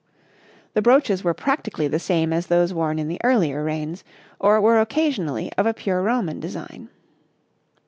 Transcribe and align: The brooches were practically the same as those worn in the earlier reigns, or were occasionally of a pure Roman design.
The 0.73 0.81
brooches 0.81 1.23
were 1.23 1.35
practically 1.35 1.87
the 1.87 1.99
same 1.99 2.33
as 2.33 2.47
those 2.47 2.73
worn 2.73 2.97
in 2.97 3.07
the 3.07 3.21
earlier 3.23 3.63
reigns, 3.63 4.03
or 4.39 4.59
were 4.59 4.79
occasionally 4.81 5.53
of 5.59 5.67
a 5.67 5.75
pure 5.75 6.01
Roman 6.01 6.39
design. 6.39 6.89